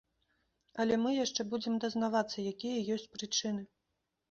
[0.83, 3.71] Але мы яшчэ будзем дазнавацца, якія ёсць прычыны.